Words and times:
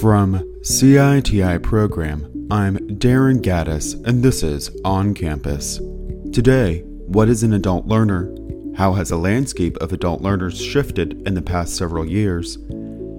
From 0.00 0.42
CITI 0.62 1.62
Program, 1.62 2.48
I'm 2.50 2.78
Darren 2.78 3.42
Gaddis, 3.42 4.02
and 4.06 4.22
this 4.22 4.42
is 4.42 4.70
On 4.82 5.12
Campus. 5.12 5.78
Today, 6.32 6.80
what 6.80 7.28
is 7.28 7.42
an 7.42 7.52
adult 7.52 7.84
learner? 7.84 8.34
How 8.78 8.94
has 8.94 9.10
the 9.10 9.18
landscape 9.18 9.76
of 9.76 9.92
adult 9.92 10.22
learners 10.22 10.58
shifted 10.58 11.28
in 11.28 11.34
the 11.34 11.42
past 11.42 11.76
several 11.76 12.06
years? 12.06 12.56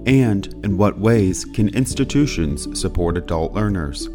And 0.07 0.47
in 0.63 0.75
what 0.75 0.97
ways 0.97 1.45
can 1.45 1.69
institutions 1.69 2.79
support 2.79 3.15
adult 3.15 3.53
learners? 3.53 4.09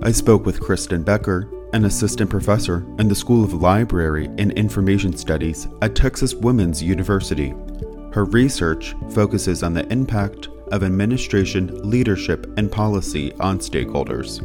I 0.00 0.12
spoke 0.12 0.46
with 0.46 0.62
Kristen 0.62 1.02
Becker, 1.02 1.50
an 1.74 1.84
assistant 1.84 2.30
professor 2.30 2.86
in 3.00 3.08
the 3.08 3.14
School 3.14 3.44
of 3.44 3.52
Library 3.52 4.30
and 4.38 4.50
Information 4.52 5.14
Studies 5.14 5.68
at 5.82 5.94
Texas 5.94 6.34
Women's 6.34 6.82
University. 6.82 7.50
Her 8.14 8.24
research 8.24 8.94
focuses 9.10 9.62
on 9.62 9.74
the 9.74 9.86
impact 9.92 10.48
of 10.72 10.82
administration, 10.82 11.88
leadership, 11.88 12.52
and 12.56 12.72
policy 12.72 13.32
on 13.34 13.58
stakeholders. 13.58 14.40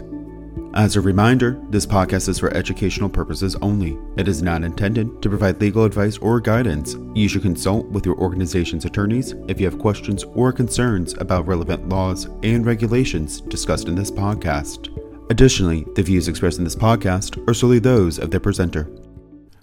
As 0.76 0.96
a 0.96 1.02
reminder, 1.02 1.60
this 1.70 1.88
podcast 1.88 2.30
is 2.30 2.38
for 2.38 2.54
educational 2.54 3.10
purposes 3.10 3.56
only. 3.64 3.98
It 4.16 4.28
is 4.28 4.44
not 4.44 4.64
intended 4.64 5.24
to 5.24 5.30
provide 5.30 5.60
legal 5.60 5.86
advice 5.86 6.20
or 6.20 6.40
guidance. 6.40 6.96
You 7.16 7.28
should 7.28 7.42
consult 7.42 7.88
with 7.88 8.06
your 8.06 8.16
organization's 8.18 8.86
attorneys 8.86 9.34
if 9.48 9.60
you 9.60 9.66
have 9.66 9.80
questions 9.80 10.24
or 10.36 10.54
concerns 10.54 11.16
about 11.18 11.48
relevant 11.48 11.90
laws 11.90 12.26
and 12.44 12.64
regulations 12.64 13.42
discussed 13.42 13.88
in 13.88 13.96
this 13.96 14.12
podcast. 14.12 14.94
Additionally, 15.32 15.88
the 15.96 16.04
views 16.04 16.28
expressed 16.28 16.60
in 16.60 16.64
this 16.64 16.76
podcast 16.76 17.44
are 17.50 17.56
solely 17.56 17.80
those 17.80 18.20
of 18.20 18.30
the 18.30 18.40
presenter. 18.40 18.88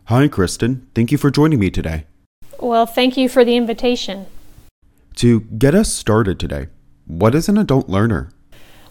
Hi, 0.07 0.27
Kristen. 0.27 0.89
Thank 0.95 1.13
you 1.13 1.19
for 1.19 1.31
joining 1.31 1.61
me 1.61 1.71
today. 1.71 2.07
Well, 2.59 2.87
thank 2.87 3.17
you 3.17 3.29
for 3.29 3.45
the 3.45 3.57
invitation. 3.57 4.27
To 5.17 5.41
get 5.41 5.75
us 5.77 5.93
started 5.93 6.41
today, 6.41 6.67
what 7.07 7.35
is 7.35 7.49
an 7.49 7.57
adult 7.57 7.89
learner? 7.89 8.31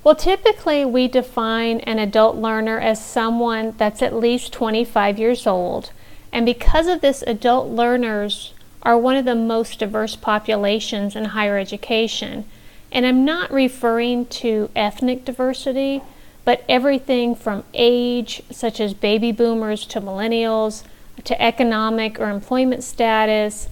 Well, 0.03 0.15
typically 0.15 0.85
we 0.85 1.07
define 1.07 1.81
an 1.81 1.99
adult 1.99 2.37
learner 2.37 2.79
as 2.79 3.03
someone 3.03 3.73
that's 3.77 4.01
at 4.01 4.15
least 4.15 4.53
25 4.53 5.19
years 5.19 5.45
old. 5.45 5.91
And 6.31 6.45
because 6.45 6.87
of 6.87 7.01
this, 7.01 7.23
adult 7.23 7.69
learners 7.69 8.53
are 8.83 8.97
one 8.97 9.17
of 9.17 9.25
the 9.25 9.35
most 9.35 9.79
diverse 9.79 10.15
populations 10.15 11.15
in 11.15 11.25
higher 11.25 11.57
education. 11.57 12.45
And 12.91 13.05
I'm 13.05 13.25
not 13.25 13.51
referring 13.51 14.25
to 14.27 14.69
ethnic 14.75 15.25
diversity, 15.25 16.01
but 16.45 16.63
everything 16.69 17.35
from 17.35 17.63
age, 17.73 18.43
such 18.49 18.79
as 18.79 18.93
baby 18.93 19.31
boomers, 19.31 19.85
to 19.87 20.01
millennials, 20.01 20.83
to 21.23 21.41
economic 21.41 22.19
or 22.19 22.29
employment 22.29 22.83
status, 22.83 23.67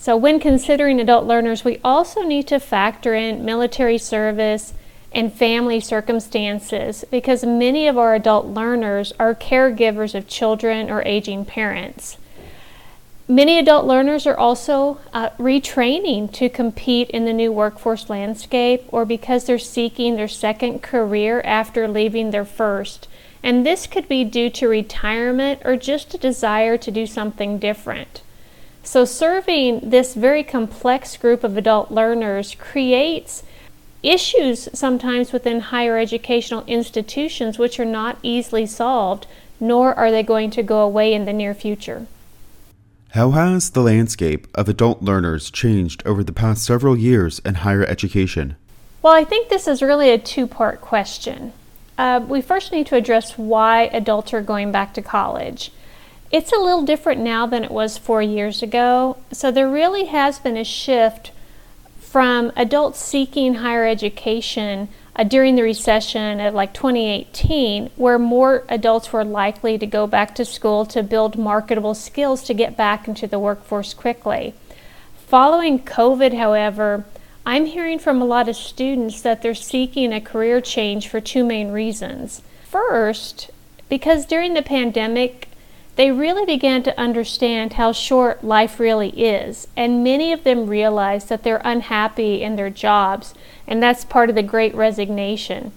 so, 0.00 0.16
when 0.16 0.40
considering 0.40 0.98
adult 0.98 1.26
learners, 1.26 1.62
we 1.62 1.78
also 1.84 2.22
need 2.22 2.48
to 2.48 2.58
factor 2.58 3.14
in 3.14 3.44
military 3.44 3.98
service 3.98 4.72
and 5.12 5.30
family 5.30 5.78
circumstances 5.78 7.04
because 7.10 7.44
many 7.44 7.86
of 7.86 7.98
our 7.98 8.14
adult 8.14 8.46
learners 8.46 9.12
are 9.20 9.34
caregivers 9.34 10.14
of 10.14 10.26
children 10.26 10.88
or 10.88 11.02
aging 11.02 11.44
parents. 11.44 12.16
Many 13.28 13.58
adult 13.58 13.84
learners 13.84 14.26
are 14.26 14.38
also 14.38 15.00
uh, 15.12 15.30
retraining 15.38 16.32
to 16.32 16.48
compete 16.48 17.10
in 17.10 17.26
the 17.26 17.34
new 17.34 17.52
workforce 17.52 18.08
landscape 18.08 18.84
or 18.88 19.04
because 19.04 19.44
they're 19.44 19.58
seeking 19.58 20.16
their 20.16 20.28
second 20.28 20.82
career 20.82 21.42
after 21.42 21.86
leaving 21.86 22.30
their 22.30 22.46
first. 22.46 23.06
And 23.42 23.66
this 23.66 23.86
could 23.86 24.08
be 24.08 24.24
due 24.24 24.48
to 24.48 24.66
retirement 24.66 25.60
or 25.62 25.76
just 25.76 26.14
a 26.14 26.18
desire 26.18 26.78
to 26.78 26.90
do 26.90 27.06
something 27.06 27.58
different. 27.58 28.22
So, 28.90 29.04
serving 29.04 29.90
this 29.90 30.14
very 30.14 30.42
complex 30.42 31.16
group 31.16 31.44
of 31.44 31.56
adult 31.56 31.92
learners 31.92 32.56
creates 32.56 33.44
issues 34.02 34.68
sometimes 34.74 35.32
within 35.32 35.60
higher 35.60 35.96
educational 35.96 36.64
institutions 36.66 37.56
which 37.56 37.78
are 37.78 37.84
not 37.84 38.18
easily 38.24 38.66
solved, 38.66 39.28
nor 39.60 39.94
are 39.94 40.10
they 40.10 40.24
going 40.24 40.50
to 40.50 40.64
go 40.64 40.80
away 40.80 41.14
in 41.14 41.24
the 41.24 41.32
near 41.32 41.54
future. 41.54 42.08
How 43.10 43.30
has 43.30 43.70
the 43.70 43.80
landscape 43.80 44.48
of 44.56 44.68
adult 44.68 45.00
learners 45.02 45.52
changed 45.52 46.02
over 46.04 46.24
the 46.24 46.32
past 46.32 46.64
several 46.64 46.96
years 46.96 47.38
in 47.44 47.62
higher 47.62 47.84
education? 47.84 48.56
Well, 49.02 49.14
I 49.14 49.22
think 49.22 49.50
this 49.50 49.68
is 49.68 49.82
really 49.82 50.10
a 50.10 50.18
two 50.18 50.48
part 50.48 50.80
question. 50.80 51.52
Uh, 51.96 52.26
we 52.26 52.42
first 52.42 52.72
need 52.72 52.88
to 52.88 52.96
address 52.96 53.38
why 53.38 53.82
adults 53.92 54.34
are 54.34 54.42
going 54.42 54.72
back 54.72 54.94
to 54.94 55.00
college. 55.00 55.70
It's 56.30 56.52
a 56.52 56.58
little 56.58 56.82
different 56.82 57.20
now 57.20 57.46
than 57.46 57.64
it 57.64 57.72
was 57.72 57.98
four 57.98 58.22
years 58.22 58.62
ago. 58.62 59.16
So 59.32 59.50
there 59.50 59.68
really 59.68 60.04
has 60.06 60.38
been 60.38 60.56
a 60.56 60.64
shift 60.64 61.32
from 61.98 62.52
adults 62.56 63.00
seeking 63.00 63.54
higher 63.54 63.84
education 63.84 64.88
uh, 65.16 65.24
during 65.24 65.56
the 65.56 65.62
recession 65.62 66.40
of 66.40 66.54
like 66.54 66.72
2018, 66.72 67.90
where 67.96 68.18
more 68.18 68.64
adults 68.68 69.12
were 69.12 69.24
likely 69.24 69.76
to 69.78 69.86
go 69.86 70.06
back 70.06 70.34
to 70.36 70.44
school 70.44 70.86
to 70.86 71.02
build 71.02 71.36
marketable 71.36 71.94
skills 71.94 72.44
to 72.44 72.54
get 72.54 72.76
back 72.76 73.08
into 73.08 73.26
the 73.26 73.38
workforce 73.38 73.92
quickly. 73.92 74.54
Following 75.26 75.80
COVID, 75.80 76.36
however, 76.36 77.04
I'm 77.44 77.66
hearing 77.66 77.98
from 77.98 78.22
a 78.22 78.26
lot 78.26 78.48
of 78.48 78.56
students 78.56 79.20
that 79.22 79.42
they're 79.42 79.54
seeking 79.54 80.12
a 80.12 80.20
career 80.20 80.60
change 80.60 81.08
for 81.08 81.20
two 81.20 81.44
main 81.44 81.72
reasons. 81.72 82.42
First, 82.64 83.50
because 83.88 84.26
during 84.26 84.54
the 84.54 84.62
pandemic, 84.62 85.48
they 85.96 86.10
really 86.10 86.46
began 86.46 86.82
to 86.84 86.98
understand 86.98 87.74
how 87.74 87.92
short 87.92 88.44
life 88.44 88.80
really 88.80 89.10
is, 89.10 89.68
and 89.76 90.04
many 90.04 90.32
of 90.32 90.44
them 90.44 90.66
realized 90.66 91.28
that 91.28 91.42
they're 91.42 91.60
unhappy 91.64 92.42
in 92.42 92.56
their 92.56 92.70
jobs, 92.70 93.34
and 93.66 93.82
that's 93.82 94.04
part 94.04 94.28
of 94.28 94.36
the 94.36 94.42
great 94.42 94.74
resignation. 94.74 95.72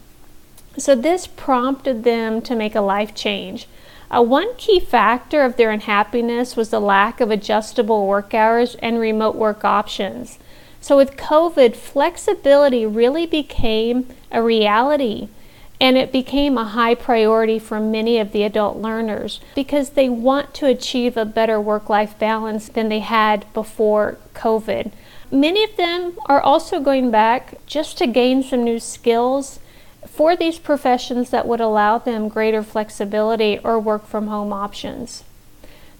So, 0.77 0.95
this 0.95 1.27
prompted 1.27 2.03
them 2.03 2.41
to 2.43 2.55
make 2.55 2.75
a 2.75 2.81
life 2.81 3.13
change. 3.13 3.67
Uh, 4.09 4.21
one 4.21 4.55
key 4.57 4.79
factor 4.79 5.43
of 5.43 5.57
their 5.57 5.71
unhappiness 5.71 6.55
was 6.55 6.69
the 6.69 6.79
lack 6.79 7.19
of 7.19 7.31
adjustable 7.31 8.07
work 8.07 8.33
hours 8.33 8.75
and 8.75 8.99
remote 8.99 9.35
work 9.35 9.65
options. 9.65 10.37
So, 10.81 10.97
with 10.97 11.17
COVID, 11.17 11.75
flexibility 11.75 12.85
really 12.85 13.25
became 13.25 14.07
a 14.31 14.43
reality 14.43 15.29
and 15.79 15.97
it 15.97 16.11
became 16.11 16.57
a 16.57 16.65
high 16.65 16.95
priority 16.95 17.59
for 17.59 17.79
many 17.79 18.17
of 18.17 18.31
the 18.31 18.43
adult 18.43 18.77
learners 18.77 19.39
because 19.55 19.91
they 19.91 20.09
want 20.09 20.53
to 20.53 20.65
achieve 20.65 21.17
a 21.17 21.25
better 21.25 21.59
work 21.59 21.89
life 21.89 22.17
balance 22.17 22.69
than 22.69 22.89
they 22.89 22.99
had 22.99 23.51
before 23.53 24.17
COVID. 24.33 24.91
Many 25.31 25.63
of 25.63 25.75
them 25.75 26.13
are 26.27 26.41
also 26.41 26.79
going 26.79 27.11
back 27.11 27.55
just 27.65 27.97
to 27.97 28.07
gain 28.07 28.43
some 28.43 28.63
new 28.63 28.79
skills 28.79 29.59
for 30.07 30.35
these 30.35 30.59
professions 30.59 31.31
that 31.31 31.47
would 31.47 31.61
allow 31.61 31.97
them 31.97 32.29
greater 32.29 32.61
flexibility 32.61 33.59
or 33.63 33.79
work 33.79 34.05
from 34.05 34.27
home 34.27 34.53
options. 34.53 35.23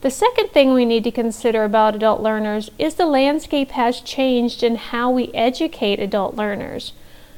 The 0.02 0.12
second 0.12 0.50
thing 0.50 0.74
we 0.74 0.86
need 0.86 1.06
to 1.06 1.12
consider 1.12 1.64
about 1.64 1.96
adult 1.96 2.22
learners 2.22 2.70
is 2.78 2.96
the 2.96 3.06
landscape 3.06 3.72
has 3.72 4.02
changed 4.02 4.62
in 4.62 4.76
how 4.76 5.10
we 5.10 5.32
educate 5.34 6.00
adult 6.00 6.36
learners. 6.36 6.92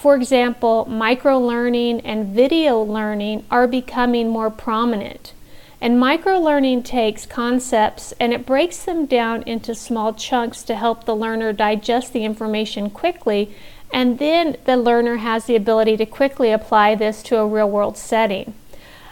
For 0.05 0.15
example, 0.15 0.85
micro 0.85 1.39
learning 1.39 2.01
and 2.01 2.27
video 2.27 2.79
learning 2.79 3.43
are 3.49 3.65
becoming 3.65 4.29
more 4.29 4.51
prominent. 4.51 5.33
And 5.81 5.99
micro 5.99 6.37
learning 6.37 6.83
takes 6.83 7.25
concepts 7.25 8.13
and 8.19 8.31
it 8.31 8.45
breaks 8.45 8.83
them 8.83 9.07
down 9.07 9.41
into 9.47 9.73
small 9.73 10.13
chunks 10.13 10.61
to 10.65 10.75
help 10.75 11.05
the 11.05 11.15
learner 11.15 11.53
digest 11.53 12.13
the 12.13 12.23
information 12.23 12.91
quickly. 12.91 13.55
And 13.91 14.19
then 14.19 14.57
the 14.65 14.77
learner 14.77 15.15
has 15.15 15.45
the 15.45 15.55
ability 15.55 15.97
to 15.97 16.05
quickly 16.05 16.51
apply 16.51 16.93
this 16.93 17.23
to 17.23 17.37
a 17.37 17.47
real 17.47 17.71
world 17.71 17.97
setting. 17.97 18.53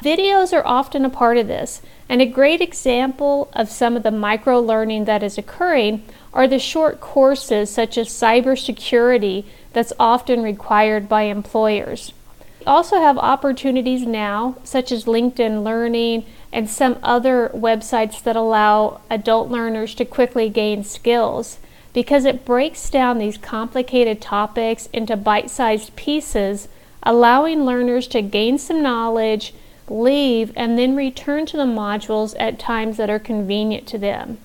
Videos 0.03 0.53
are 0.53 0.67
often 0.67 1.05
a 1.05 1.09
part 1.09 1.37
of 1.37 1.47
this, 1.47 1.81
and 2.09 2.21
a 2.21 2.25
great 2.25 2.59
example 2.61 3.49
of 3.53 3.69
some 3.69 3.95
of 3.95 4.03
the 4.03 4.11
micro 4.11 4.59
learning 4.59 5.05
that 5.05 5.23
is 5.23 5.37
occurring 5.37 6.03
are 6.33 6.47
the 6.47 6.59
short 6.59 6.99
courses 6.99 7.69
such 7.69 7.97
as 7.97 8.09
cybersecurity 8.09 9.45
that's 9.73 9.93
often 9.99 10.41
required 10.41 11.09
by 11.09 11.23
employers. 11.23 12.13
We 12.59 12.65
also 12.67 12.97
have 12.97 13.17
opportunities 13.17 14.03
now, 14.03 14.55
such 14.63 14.91
as 14.91 15.05
LinkedIn 15.05 15.63
Learning 15.63 16.25
and 16.53 16.69
some 16.69 16.97
other 17.03 17.49
websites 17.53 18.23
that 18.23 18.35
allow 18.35 19.01
adult 19.09 19.49
learners 19.49 19.93
to 19.95 20.05
quickly 20.05 20.49
gain 20.49 20.83
skills 20.83 21.57
because 21.93 22.25
it 22.25 22.45
breaks 22.45 22.89
down 22.89 23.17
these 23.17 23.37
complicated 23.37 24.21
topics 24.21 24.87
into 24.93 25.15
bite 25.15 25.49
sized 25.49 25.95
pieces, 25.95 26.67
allowing 27.03 27.65
learners 27.65 28.07
to 28.07 28.21
gain 28.21 28.57
some 28.57 28.81
knowledge, 28.81 29.53
leave, 29.87 30.51
and 30.55 30.77
then 30.77 30.95
return 30.95 31.45
to 31.45 31.57
the 31.57 31.63
modules 31.63 32.35
at 32.39 32.57
times 32.57 32.97
that 32.97 33.09
are 33.09 33.19
convenient 33.19 33.87
to 33.87 33.97
them. 33.97 34.37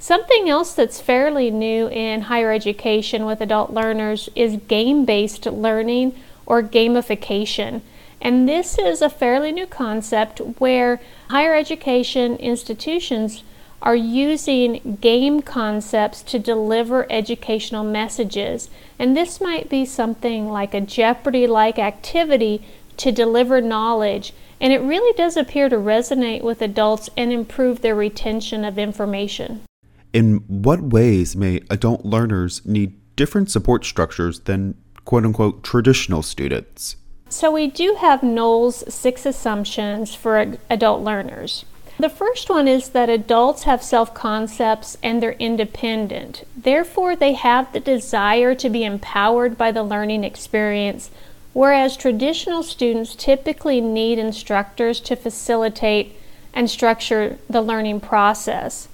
Something 0.00 0.48
else 0.48 0.74
that's 0.74 1.00
fairly 1.00 1.50
new 1.50 1.88
in 1.88 2.22
higher 2.22 2.52
education 2.52 3.26
with 3.26 3.40
adult 3.40 3.72
learners 3.72 4.28
is 4.36 4.60
game 4.68 5.04
based 5.04 5.44
learning 5.46 6.14
or 6.46 6.62
gamification. 6.62 7.80
And 8.20 8.48
this 8.48 8.78
is 8.78 9.02
a 9.02 9.10
fairly 9.10 9.50
new 9.50 9.66
concept 9.66 10.38
where 10.58 11.00
higher 11.30 11.54
education 11.54 12.36
institutions 12.36 13.42
are 13.82 13.96
using 13.96 14.98
game 15.00 15.42
concepts 15.42 16.22
to 16.22 16.38
deliver 16.38 17.10
educational 17.10 17.84
messages. 17.84 18.70
And 19.00 19.16
this 19.16 19.40
might 19.40 19.68
be 19.68 19.84
something 19.84 20.48
like 20.48 20.74
a 20.74 20.80
Jeopardy 20.80 21.48
like 21.48 21.78
activity 21.78 22.62
to 22.98 23.10
deliver 23.10 23.60
knowledge. 23.60 24.32
And 24.60 24.72
it 24.72 24.80
really 24.80 25.12
does 25.16 25.36
appear 25.36 25.68
to 25.68 25.76
resonate 25.76 26.42
with 26.42 26.62
adults 26.62 27.10
and 27.16 27.32
improve 27.32 27.80
their 27.80 27.94
retention 27.96 28.64
of 28.64 28.78
information. 28.78 29.64
In 30.12 30.38
what 30.46 30.80
ways 30.80 31.36
may 31.36 31.60
adult 31.68 32.04
learners 32.04 32.64
need 32.64 32.94
different 33.16 33.50
support 33.50 33.84
structures 33.84 34.40
than 34.40 34.74
quote 35.04 35.24
unquote 35.24 35.62
traditional 35.62 36.22
students? 36.22 36.96
So, 37.28 37.50
we 37.50 37.66
do 37.66 37.96
have 38.00 38.22
Knowles' 38.22 38.92
six 38.92 39.26
assumptions 39.26 40.14
for 40.14 40.56
adult 40.70 41.02
learners. 41.02 41.66
The 41.98 42.08
first 42.08 42.48
one 42.48 42.68
is 42.68 42.90
that 42.90 43.10
adults 43.10 43.64
have 43.64 43.82
self 43.82 44.14
concepts 44.14 44.96
and 45.02 45.22
they're 45.22 45.32
independent. 45.32 46.44
Therefore, 46.56 47.16
they 47.16 47.34
have 47.34 47.72
the 47.72 47.80
desire 47.80 48.54
to 48.54 48.70
be 48.70 48.84
empowered 48.84 49.58
by 49.58 49.72
the 49.72 49.82
learning 49.82 50.24
experience, 50.24 51.10
whereas 51.52 51.96
traditional 51.96 52.62
students 52.62 53.14
typically 53.14 53.80
need 53.80 54.18
instructors 54.18 55.00
to 55.00 55.16
facilitate 55.16 56.16
and 56.54 56.70
structure 56.70 57.36
the 57.50 57.60
learning 57.60 58.00
process. 58.00 58.88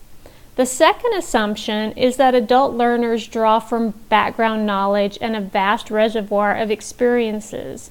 The 0.56 0.66
second 0.66 1.14
assumption 1.14 1.92
is 1.92 2.16
that 2.16 2.34
adult 2.34 2.74
learners 2.74 3.26
draw 3.26 3.58
from 3.58 3.90
background 4.08 4.64
knowledge 4.66 5.18
and 5.20 5.34
a 5.34 5.40
vast 5.40 5.90
reservoir 5.90 6.56
of 6.56 6.70
experiences. 6.70 7.90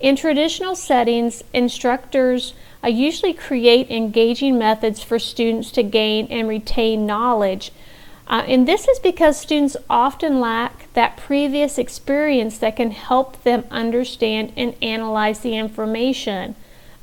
In 0.00 0.16
traditional 0.16 0.74
settings, 0.74 1.42
instructors 1.52 2.54
usually 2.86 3.34
create 3.34 3.90
engaging 3.90 4.58
methods 4.58 5.02
for 5.02 5.18
students 5.18 5.70
to 5.72 5.82
gain 5.82 6.26
and 6.30 6.48
retain 6.48 7.04
knowledge. 7.04 7.72
Uh, 8.26 8.44
and 8.46 8.68
this 8.68 8.88
is 8.88 8.98
because 8.98 9.38
students 9.38 9.76
often 9.90 10.40
lack 10.40 10.92
that 10.94 11.16
previous 11.16 11.78
experience 11.78 12.58
that 12.58 12.76
can 12.76 12.92
help 12.92 13.42
them 13.42 13.64
understand 13.70 14.52
and 14.56 14.74
analyze 14.80 15.40
the 15.40 15.56
information. 15.56 16.54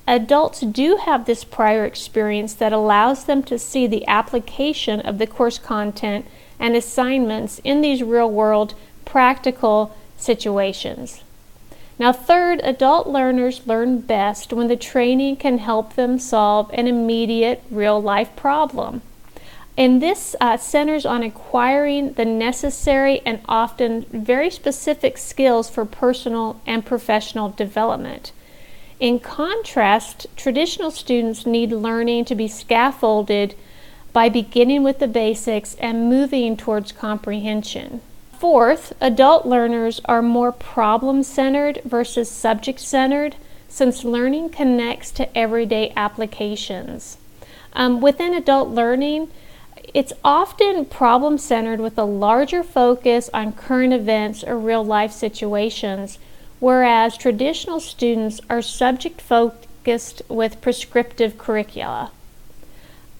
Adults 0.07 0.61
do 0.61 0.97
have 0.97 1.25
this 1.25 1.43
prior 1.43 1.83
experience 1.83 2.53
that 2.53 2.71
allows 2.71 3.25
them 3.25 3.41
to 3.43 3.57
see 3.57 3.87
the 3.87 4.05
application 4.07 4.99
of 4.99 5.17
the 5.17 5.25
course 5.25 5.57
content 5.57 6.25
and 6.59 6.75
assignments 6.75 7.59
in 7.63 7.81
these 7.81 8.03
real 8.03 8.29
world 8.29 8.75
practical 9.03 9.95
situations. 10.17 11.23
Now, 11.97 12.11
third, 12.11 12.59
adult 12.63 13.07
learners 13.07 13.65
learn 13.65 14.01
best 14.01 14.51
when 14.53 14.67
the 14.67 14.75
training 14.75 15.37
can 15.37 15.59
help 15.59 15.95
them 15.95 16.19
solve 16.19 16.69
an 16.73 16.87
immediate 16.87 17.63
real 17.71 18.01
life 18.01 18.35
problem. 18.35 19.01
And 19.77 20.01
this 20.01 20.35
uh, 20.39 20.57
centers 20.57 21.05
on 21.05 21.23
acquiring 21.23 22.13
the 22.13 22.25
necessary 22.25 23.21
and 23.25 23.41
often 23.47 24.05
very 24.11 24.49
specific 24.49 25.17
skills 25.17 25.69
for 25.69 25.83
personal 25.83 26.61
and 26.65 26.85
professional 26.85 27.49
development. 27.49 28.31
In 28.99 29.19
contrast, 29.19 30.27
traditional 30.37 30.89
students 30.89 31.45
need 31.45 31.71
learning 31.71 32.25
to 32.25 32.35
be 32.35 32.47
scaffolded 32.47 33.55
by 34.13 34.29
beginning 34.29 34.83
with 34.83 34.99
the 34.99 35.07
basics 35.07 35.75
and 35.75 36.09
moving 36.09 36.55
towards 36.55 36.93
comprehension. 36.93 37.99
Fourth, 38.39 38.93
adult 39.01 39.45
learners 39.45 39.99
are 40.05 40.21
more 40.21 40.53
problem 40.53 41.23
centered 41.23 41.81
versus 41.83 42.31
subject 42.31 42.79
centered 42.79 43.35
since 43.67 44.05
learning 44.05 44.49
connects 44.49 45.11
to 45.11 45.37
everyday 45.37 45.91
applications. 45.97 47.17
Um, 47.73 47.99
within 47.99 48.33
adult 48.33 48.69
learning, 48.69 49.29
it's 49.93 50.13
often 50.23 50.85
problem 50.85 51.37
centered 51.37 51.81
with 51.81 51.97
a 51.97 52.05
larger 52.05 52.63
focus 52.63 53.29
on 53.33 53.51
current 53.51 53.91
events 53.91 54.43
or 54.43 54.57
real 54.57 54.85
life 54.85 55.11
situations, 55.11 56.17
whereas 56.59 57.17
traditional 57.17 57.79
students 57.79 58.39
are 58.49 58.61
subject 58.61 59.21
focused 59.21 60.21
with 60.29 60.61
prescriptive 60.61 61.37
curricula. 61.37 62.11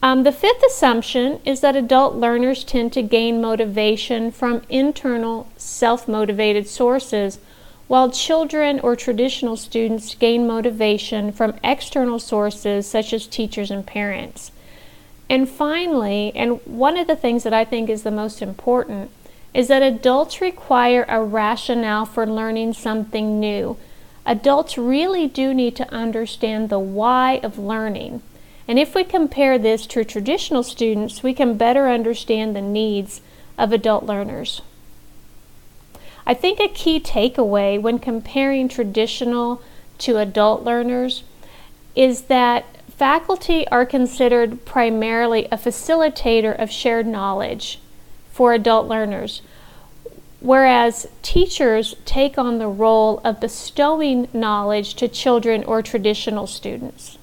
Um, 0.02 0.24
the 0.24 0.32
fifth 0.32 0.62
assumption 0.64 1.40
is 1.46 1.62
that 1.62 1.76
adult 1.76 2.16
learners 2.16 2.64
tend 2.64 2.94
to 2.94 3.02
gain 3.02 3.42
motivation 3.42 4.32
from 4.32 4.62
internal, 4.70 5.48
self 5.58 6.08
motivated 6.08 6.68
sources, 6.68 7.40
while 7.88 8.12
children 8.12 8.80
or 8.80 8.96
traditional 8.96 9.58
students 9.58 10.14
gain 10.16 10.48
motivation 10.48 11.32
from 11.32 11.56
external 11.64 12.20
sources 12.20 12.88
such 12.88 13.14
as 13.14 13.28
teachers 13.28 13.72
and 13.72 13.86
parents. 13.86 14.52
And 15.30 15.50
finally, 15.50 16.32
and 16.36 16.60
one 16.66 16.98
of 16.98 17.08
the 17.08 17.16
things 17.16 17.44
that 17.44 17.54
I 17.54 17.66
think 17.66 17.90
is 17.90 18.04
the 18.04 18.12
most 18.12 18.42
important, 18.42 19.10
is 19.56 19.70
that 19.70 19.82
adults 19.82 20.42
require 20.42 21.06
a 21.08 21.24
rationale 21.24 22.06
for 22.06 22.28
learning 22.28 22.74
something 22.74 23.40
new. 23.40 23.78
Adults 24.26 24.78
really 24.78 25.28
do 25.28 25.54
need 25.54 25.78
to 25.78 25.90
understand 25.94 26.68
the 26.68 26.78
why 26.78 27.40
of 27.42 27.58
learning. 27.58 28.22
And 28.68 28.78
if 28.78 28.94
we 28.94 29.06
compare 29.06 29.58
this 29.58 29.88
to 29.88 30.04
traditional 30.04 30.62
students, 30.62 31.24
we 31.24 31.34
can 31.34 31.56
better 31.56 31.88
understand 31.88 32.54
the 32.54 32.62
needs 32.62 33.22
of 33.58 33.72
adult 33.72 34.04
learners. 34.04 34.62
I 36.28 36.34
think 36.34 36.60
a 36.60 36.68
key 36.68 37.00
takeaway 37.00 37.82
when 37.82 38.00
comparing 38.00 38.68
traditional 38.68 39.62
to 40.00 40.18
adult 40.18 40.64
learners 40.64 41.24
is 41.96 42.24
that 42.24 42.66
faculty 42.90 43.66
are 43.70 43.86
considered 43.86 44.66
primarily 44.66 45.46
a 45.46 45.58
facilitator 45.58 46.62
of 46.62 46.70
shared 46.70 47.08
knowledge 47.08 47.80
for 48.36 48.52
adult 48.52 48.86
learners, 48.86 49.42
whereas 50.42 51.08
teachers 51.22 51.96
take 52.04 52.38
on 52.38 52.58
the 52.58 52.68
role 52.68 53.22
of 53.24 53.40
bestowing 53.40 54.28
knowledge 54.34 54.94
to 54.96 55.08
children 55.08 55.64
or 55.64 55.82
traditional 55.82 56.46
students. 56.46 57.18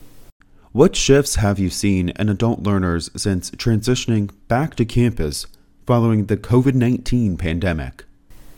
What 0.72 0.96
shifts 0.96 1.34
have 1.34 1.58
you 1.58 1.68
seen 1.68 2.08
in 2.08 2.30
adult 2.30 2.62
learners 2.62 3.10
since 3.14 3.50
transitioning 3.50 4.30
back 4.48 4.74
to 4.76 4.86
campus 4.86 5.46
following 5.86 6.24
the 6.26 6.38
COVID 6.38 6.72
19 6.72 7.36
pandemic? 7.36 8.04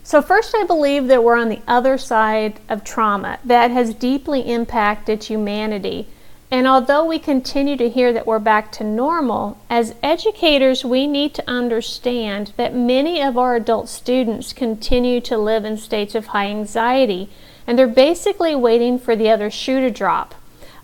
So, 0.03 0.21
first, 0.21 0.55
I 0.55 0.63
believe 0.63 1.07
that 1.07 1.25
we're 1.25 1.35
on 1.35 1.49
the 1.49 1.61
other 1.67 1.97
side 1.97 2.61
of 2.69 2.85
trauma 2.85 3.37
that 3.43 3.71
has 3.71 3.93
deeply 3.93 4.49
impacted 4.49 5.25
humanity. 5.25 6.07
And 6.55 6.69
although 6.69 7.03
we 7.03 7.19
continue 7.19 7.75
to 7.75 7.89
hear 7.89 8.13
that 8.13 8.25
we're 8.25 8.39
back 8.39 8.71
to 8.71 8.85
normal, 8.85 9.57
as 9.69 9.93
educators, 10.01 10.85
we 10.85 11.05
need 11.05 11.33
to 11.33 11.43
understand 11.49 12.53
that 12.55 12.73
many 12.73 13.21
of 13.21 13.37
our 13.37 13.57
adult 13.57 13.89
students 13.89 14.53
continue 14.53 15.19
to 15.19 15.37
live 15.37 15.65
in 15.65 15.75
states 15.75 16.15
of 16.15 16.27
high 16.27 16.47
anxiety, 16.47 17.29
and 17.67 17.77
they're 17.77 17.87
basically 17.87 18.55
waiting 18.55 18.97
for 18.97 19.17
the 19.17 19.29
other 19.29 19.51
shoe 19.51 19.81
to 19.81 19.91
drop. 19.91 20.33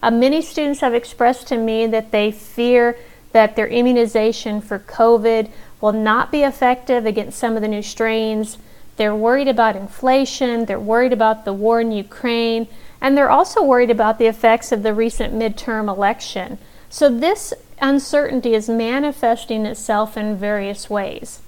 Uh, 0.03 0.11
many 0.11 0.41
students 0.41 0.81
have 0.81 0.93
expressed 0.93 1.47
to 1.47 1.55
me 1.55 1.87
that 1.87 2.11
they 2.11 2.33
fear 2.33 2.97
that 3.31 3.55
their 3.55 3.67
immunization 3.67 4.59
for 4.59 4.77
COVID 4.77 5.49
will 5.79 5.93
not 5.93 6.33
be 6.33 6.43
effective 6.43 7.05
against 7.05 7.39
some 7.39 7.55
of 7.55 7.61
the 7.61 7.69
new 7.69 7.81
strains. 7.81 8.57
They're 8.97 9.15
worried 9.15 9.47
about 9.47 9.77
inflation, 9.77 10.65
they're 10.65 10.77
worried 10.77 11.13
about 11.13 11.45
the 11.45 11.53
war 11.53 11.79
in 11.79 11.93
Ukraine, 11.93 12.67
and 13.01 13.17
they're 13.17 13.31
also 13.31 13.63
worried 13.63 13.89
about 13.89 14.19
the 14.19 14.27
effects 14.27 14.71
of 14.71 14.83
the 14.83 14.93
recent 14.93 15.33
midterm 15.33 15.89
election. 15.89 16.57
So, 16.89 17.09
this 17.09 17.53
uncertainty 17.81 18.53
is 18.53 18.69
manifesting 18.69 19.65
itself 19.65 20.15
in 20.15 20.37
various 20.37 20.89
ways. 20.89 21.39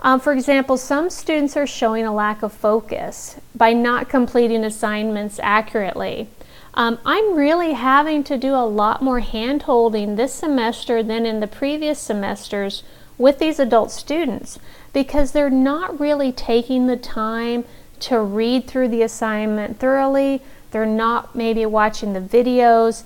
Um, 0.00 0.20
for 0.20 0.32
example, 0.32 0.76
some 0.76 1.10
students 1.10 1.56
are 1.56 1.66
showing 1.66 2.04
a 2.04 2.14
lack 2.14 2.42
of 2.42 2.52
focus 2.52 3.40
by 3.54 3.72
not 3.72 4.08
completing 4.08 4.64
assignments 4.64 5.40
accurately. 5.42 6.28
Um, 6.74 6.98
I'm 7.04 7.34
really 7.34 7.72
having 7.72 8.22
to 8.24 8.36
do 8.36 8.54
a 8.54 8.66
lot 8.66 9.02
more 9.02 9.20
hand 9.20 9.62
holding 9.62 10.14
this 10.14 10.32
semester 10.32 11.02
than 11.02 11.26
in 11.26 11.40
the 11.40 11.48
previous 11.48 11.98
semesters 11.98 12.84
with 13.16 13.40
these 13.40 13.58
adult 13.58 13.90
students 13.90 14.60
because 14.92 15.32
they're 15.32 15.50
not 15.50 15.98
really 15.98 16.30
taking 16.30 16.86
the 16.86 16.96
time 16.96 17.64
to 18.00 18.20
read 18.20 18.68
through 18.68 18.88
the 18.88 19.02
assignment 19.02 19.80
thoroughly. 19.80 20.40
They're 20.70 20.86
not 20.86 21.34
maybe 21.34 21.64
watching 21.66 22.12
the 22.12 22.20
videos. 22.20 23.04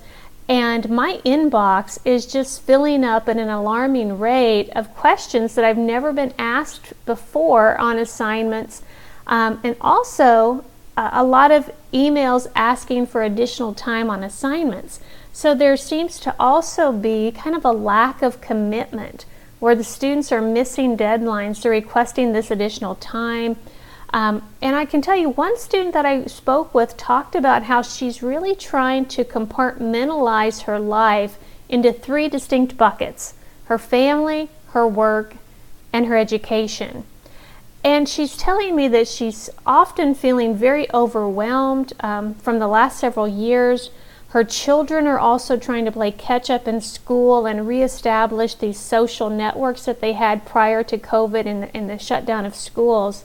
And 0.49 0.89
my 0.89 1.21
inbox 1.25 1.99
is 2.05 2.25
just 2.25 2.61
filling 2.63 3.03
up 3.05 3.29
at 3.29 3.37
an 3.37 3.49
alarming 3.49 4.19
rate 4.19 4.69
of 4.75 4.93
questions 4.93 5.55
that 5.55 5.63
I've 5.63 5.77
never 5.77 6.11
been 6.11 6.33
asked 6.37 6.93
before 7.05 7.77
on 7.79 7.97
assignments. 7.97 8.81
Um, 9.25 9.61
and 9.63 9.77
also, 9.79 10.65
uh, 10.97 11.09
a 11.13 11.23
lot 11.23 11.51
of 11.51 11.71
emails 11.93 12.47
asking 12.55 13.07
for 13.07 13.23
additional 13.23 13.73
time 13.73 14.09
on 14.09 14.23
assignments. 14.23 14.99
So 15.31 15.55
there 15.55 15.77
seems 15.77 16.19
to 16.19 16.35
also 16.39 16.91
be 16.91 17.31
kind 17.31 17.55
of 17.55 17.65
a 17.65 17.71
lack 17.71 18.21
of 18.21 18.41
commitment 18.41 19.25
where 19.59 19.75
the 19.75 19.83
students 19.83 20.31
are 20.31 20.41
missing 20.41 20.97
deadlines, 20.97 21.61
they're 21.61 21.71
requesting 21.71 22.33
this 22.33 22.51
additional 22.51 22.95
time. 22.95 23.55
Um, 24.13 24.47
and 24.61 24.75
I 24.75 24.85
can 24.85 25.01
tell 25.01 25.17
you, 25.17 25.29
one 25.29 25.57
student 25.57 25.93
that 25.95 26.05
I 26.05 26.25
spoke 26.25 26.73
with 26.73 26.95
talked 26.95 27.33
about 27.33 27.63
how 27.63 27.81
she's 27.81 28.21
really 28.21 28.55
trying 28.55 29.07
to 29.07 29.23
compartmentalize 29.23 30.63
her 30.63 30.79
life 30.79 31.39
into 31.67 31.91
three 31.91 32.29
distinct 32.29 32.77
buckets 32.77 33.33
her 33.65 33.79
family, 33.79 34.49
her 34.67 34.87
work, 34.87 35.35
and 35.91 36.05
her 36.05 36.17
education. 36.17 37.05
And 37.83 38.07
she's 38.07 38.37
telling 38.37 38.75
me 38.75 38.87
that 38.89 39.07
she's 39.07 39.49
often 39.65 40.13
feeling 40.13 40.55
very 40.55 40.91
overwhelmed 40.93 41.93
um, 42.01 42.35
from 42.35 42.59
the 42.59 42.67
last 42.67 42.99
several 42.99 43.27
years. 43.27 43.89
Her 44.29 44.43
children 44.43 45.07
are 45.07 45.19
also 45.19 45.57
trying 45.57 45.85
to 45.85 45.91
play 45.91 46.11
catch 46.11 46.49
up 46.49 46.67
in 46.67 46.81
school 46.81 47.45
and 47.45 47.67
reestablish 47.67 48.55
these 48.55 48.79
social 48.79 49.29
networks 49.29 49.85
that 49.85 50.01
they 50.01 50.13
had 50.13 50.45
prior 50.45 50.83
to 50.83 50.97
COVID 50.97 51.45
and, 51.45 51.71
and 51.73 51.89
the 51.89 51.97
shutdown 51.97 52.45
of 52.45 52.55
schools. 52.55 53.23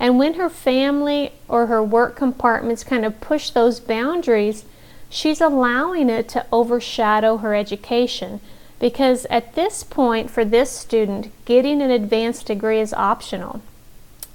And 0.00 0.18
when 0.18 0.34
her 0.34 0.48
family 0.48 1.32
or 1.46 1.66
her 1.66 1.82
work 1.82 2.16
compartments 2.16 2.82
kind 2.82 3.04
of 3.04 3.20
push 3.20 3.50
those 3.50 3.78
boundaries, 3.78 4.64
she's 5.10 5.42
allowing 5.42 6.08
it 6.08 6.26
to 6.30 6.46
overshadow 6.50 7.36
her 7.36 7.54
education. 7.54 8.40
Because 8.78 9.26
at 9.26 9.54
this 9.54 9.84
point, 9.84 10.30
for 10.30 10.42
this 10.42 10.70
student, 10.70 11.30
getting 11.44 11.82
an 11.82 11.90
advanced 11.90 12.46
degree 12.46 12.80
is 12.80 12.94
optional. 12.94 13.60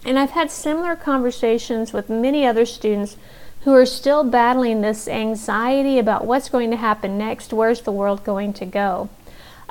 And 0.05 0.19
I've 0.19 0.31
had 0.31 0.51
similar 0.51 0.95
conversations 0.95 1.91
with 1.91 2.11
many 2.11 2.45
other 2.45 2.67
students 2.67 3.17
who 3.61 3.73
are 3.73 3.87
still 3.87 4.23
battling 4.23 4.81
this 4.81 5.07
anxiety 5.07 5.97
about 5.97 6.27
what's 6.27 6.49
going 6.49 6.69
to 6.69 6.77
happen 6.77 7.17
next, 7.17 7.51
where's 7.51 7.81
the 7.81 7.91
world 7.91 8.23
going 8.23 8.53
to 8.53 8.65
go. 8.67 9.09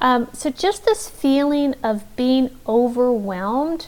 Um, 0.00 0.26
so, 0.32 0.50
just 0.50 0.84
this 0.84 1.08
feeling 1.08 1.76
of 1.84 2.02
being 2.16 2.50
overwhelmed, 2.66 3.86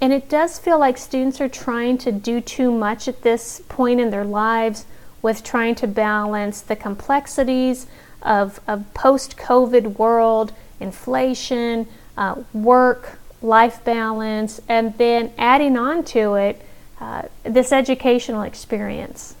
and 0.00 0.12
it 0.12 0.28
does 0.28 0.58
feel 0.58 0.78
like 0.78 0.96
students 0.96 1.40
are 1.40 1.48
trying 1.48 1.98
to 1.98 2.12
do 2.12 2.40
too 2.40 2.70
much 2.70 3.08
at 3.08 3.22
this 3.22 3.62
point 3.68 4.00
in 4.00 4.10
their 4.10 4.24
lives 4.24 4.84
with 5.22 5.42
trying 5.42 5.74
to 5.74 5.86
balance 5.86 6.60
the 6.60 6.76
complexities 6.76 7.86
of 8.22 8.60
a 8.66 8.78
post 8.94 9.36
COVID 9.36 9.98
world, 9.98 10.52
inflation, 10.80 11.88
uh, 12.16 12.42
work, 12.52 13.18
life 13.42 13.84
balance, 13.84 14.60
and 14.68 14.96
then 14.98 15.32
adding 15.38 15.76
on 15.76 16.04
to 16.04 16.34
it 16.34 16.62
uh, 17.00 17.22
this 17.42 17.72
educational 17.72 18.42
experience. 18.42 19.34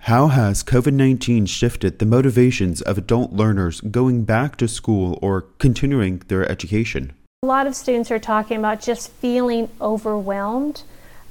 How 0.00 0.28
has 0.28 0.62
COVID 0.62 0.94
19 0.94 1.46
shifted 1.46 1.98
the 1.98 2.06
motivations 2.06 2.80
of 2.82 2.98
adult 2.98 3.32
learners 3.32 3.80
going 3.80 4.24
back 4.24 4.56
to 4.56 4.68
school 4.68 5.18
or 5.20 5.42
continuing 5.58 6.22
their 6.28 6.50
education? 6.50 7.12
A 7.44 7.46
lot 7.46 7.68
of 7.68 7.76
students 7.76 8.10
are 8.10 8.18
talking 8.18 8.56
about 8.56 8.80
just 8.80 9.12
feeling 9.12 9.68
overwhelmed. 9.80 10.82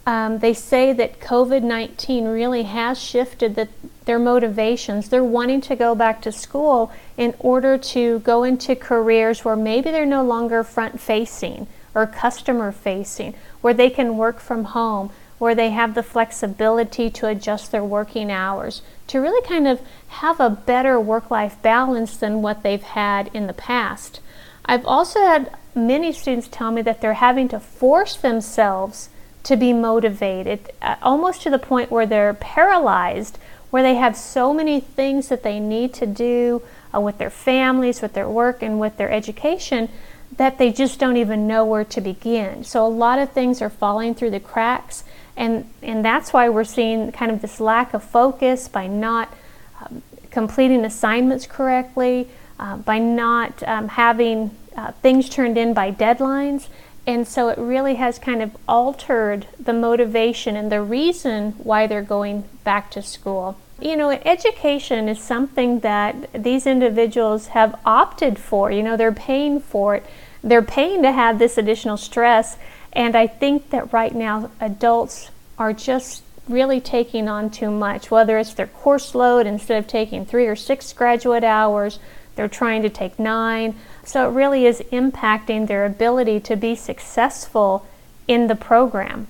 Um, 0.05 0.39
they 0.39 0.53
say 0.53 0.93
that 0.93 1.19
COVID 1.19 1.63
19 1.63 2.29
really 2.29 2.63
has 2.63 2.97
shifted 2.97 3.55
the, 3.55 3.67
their 4.05 4.17
motivations. 4.17 5.09
They're 5.09 5.21
wanting 5.21 5.59
to 5.59 5.75
go 5.75 5.95
back 5.95 6.21
to 6.21 6.31
school 6.31 6.93
in 7.17 7.35
order 7.39 7.77
to 7.77 8.19
go 8.19 8.45
into 8.45 8.73
careers 8.73 9.43
where 9.43 9.57
maybe 9.57 9.91
they're 9.91 10.05
no 10.05 10.23
longer 10.23 10.63
front 10.63 11.01
facing 11.01 11.67
or 11.93 12.07
customer 12.07 12.71
facing, 12.71 13.33
where 13.59 13.73
they 13.73 13.89
can 13.89 14.15
work 14.15 14.39
from 14.39 14.63
home, 14.63 15.09
where 15.39 15.55
they 15.55 15.71
have 15.71 15.93
the 15.93 16.03
flexibility 16.03 17.09
to 17.09 17.27
adjust 17.27 17.73
their 17.73 17.83
working 17.83 18.31
hours, 18.31 18.81
to 19.07 19.19
really 19.19 19.45
kind 19.45 19.67
of 19.67 19.81
have 20.07 20.39
a 20.39 20.49
better 20.49 20.97
work 21.01 21.29
life 21.29 21.61
balance 21.61 22.15
than 22.15 22.41
what 22.41 22.63
they've 22.63 22.81
had 22.81 23.29
in 23.33 23.45
the 23.45 23.51
past. 23.51 24.21
I've 24.65 24.85
also 24.85 25.19
had 25.19 25.51
many 25.77 26.11
students 26.11 26.47
tell 26.51 26.71
me 26.71 26.81
that 26.81 27.01
they're 27.01 27.13
having 27.15 27.47
to 27.49 27.59
force 27.59 28.15
themselves 28.15 29.09
to 29.43 29.55
be 29.55 29.71
motivated, 29.71 30.71
uh, 30.81 30.95
almost 31.01 31.41
to 31.43 31.49
the 31.49 31.59
point 31.59 31.89
where 31.89 32.05
they're 32.05 32.33
paralyzed, 32.33 33.37
where 33.69 33.83
they 33.83 33.95
have 33.95 34.17
so 34.17 34.53
many 34.53 34.79
things 34.79 35.29
that 35.29 35.43
they 35.43 35.59
need 35.59 35.93
to 35.93 36.05
do 36.05 36.61
uh, 36.93 36.99
with 36.99 37.17
their 37.17 37.29
families, 37.29 38.01
with 38.01 38.13
their 38.13 38.27
work, 38.27 38.61
and 38.61 38.79
with 38.79 38.97
their 38.97 39.09
education 39.09 39.89
that 40.35 40.57
they 40.57 40.71
just 40.71 40.99
don't 40.99 41.17
even 41.17 41.47
know 41.47 41.63
where 41.65 41.85
to 41.85 42.01
begin. 42.01 42.63
So 42.63 42.85
a 42.85 42.89
lot 42.89 43.19
of 43.19 43.31
things 43.31 43.61
are 43.61 43.69
falling 43.69 44.13
through 44.15 44.31
the 44.31 44.39
cracks, 44.39 45.03
and 45.35 45.69
and 45.81 46.03
that's 46.03 46.33
why 46.33 46.49
we're 46.49 46.63
seeing 46.63 47.11
kind 47.11 47.31
of 47.31 47.41
this 47.41 47.59
lack 47.59 47.93
of 47.93 48.03
focus 48.03 48.67
by 48.67 48.87
not 48.87 49.33
um, 49.81 50.01
completing 50.29 50.83
assignments 50.83 51.47
correctly, 51.47 52.27
uh, 52.59 52.77
by 52.77 52.99
not 52.99 53.63
um, 53.63 53.87
having 53.87 54.51
uh, 54.77 54.91
things 55.01 55.27
turned 55.27 55.57
in 55.57 55.73
by 55.73 55.91
deadlines. 55.91 56.67
And 57.05 57.27
so 57.27 57.49
it 57.49 57.57
really 57.57 57.95
has 57.95 58.19
kind 58.19 58.41
of 58.41 58.55
altered 58.67 59.47
the 59.59 59.73
motivation 59.73 60.55
and 60.55 60.71
the 60.71 60.81
reason 60.81 61.53
why 61.53 61.87
they're 61.87 62.01
going 62.01 62.43
back 62.63 62.91
to 62.91 63.01
school. 63.01 63.57
You 63.79 63.95
know, 63.95 64.11
education 64.11 65.07
is 65.07 65.21
something 65.21 65.79
that 65.81 66.31
these 66.33 66.65
individuals 66.65 67.47
have 67.47 67.79
opted 67.85 68.37
for. 68.37 68.71
You 68.71 68.83
know, 68.83 68.97
they're 68.97 69.11
paying 69.11 69.59
for 69.59 69.95
it 69.95 70.05
they're 70.43 70.61
paying 70.61 71.03
to 71.03 71.11
have 71.11 71.39
this 71.39 71.57
additional 71.57 71.97
stress. 71.97 72.57
And 72.93 73.15
I 73.15 73.27
think 73.27 73.69
that 73.71 73.91
right 73.91 74.13
now 74.13 74.51
adults 74.59 75.29
are 75.57 75.73
just 75.73 76.23
really 76.47 76.79
taking 76.79 77.27
on 77.27 77.49
too 77.49 77.69
much, 77.69 78.09
whether 78.09 78.37
it's 78.37 78.53
their 78.53 78.67
course 78.67 79.13
load, 79.13 79.45
instead 79.45 79.77
of 79.77 79.87
taking 79.87 80.25
three 80.25 80.47
or 80.47 80.55
six 80.55 80.93
graduate 80.93 81.43
hours, 81.43 81.99
they're 82.35 82.47
trying 82.47 82.81
to 82.83 82.89
take 82.89 83.19
nine. 83.19 83.75
So 84.07 84.29
it 84.29 84.31
really 84.31 84.65
is 84.65 84.79
impacting 84.93 85.67
their 85.67 85.85
ability 85.85 86.39
to 86.39 86.55
be 86.55 86.75
successful 86.75 87.85
in 88.25 88.47
the 88.47 88.55
program. 88.55 89.27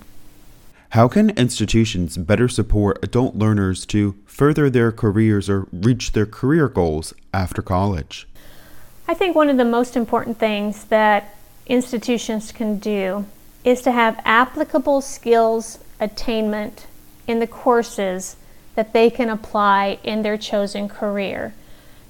How 0.90 1.08
can 1.08 1.32
institutions 1.32 2.16
better 2.16 2.48
support 2.48 3.00
adult 3.02 3.36
learners 3.36 3.88
to 3.88 4.14
further 4.28 4.70
their 4.70 4.92
careers 4.92 5.50
or 5.50 5.68
reach 5.74 6.12
their 6.12 6.28
career 6.28 6.68
goals 6.68 7.16
after 7.34 7.64
college? 7.64 8.28
I 9.08 9.16
think 9.16 9.36
one 9.36 9.50
of 9.50 9.58
the 9.58 9.66
most 9.66 9.98
important 9.98 10.38
things 10.38 10.84
that 10.86 11.36
institutions 11.66 12.52
can 12.52 12.78
do 12.78 13.26
is 13.64 13.82
to 13.82 13.92
have 13.92 14.22
applicable 14.26 15.02
skills 15.02 15.80
attainment 16.00 16.86
in 17.26 17.40
the 17.40 17.48
courses 17.48 18.36
that 18.76 18.94
they 18.94 19.10
can 19.10 19.32
apply 19.32 19.98
in 20.04 20.22
their 20.22 20.38
chosen 20.38 20.88
career. 20.88 21.56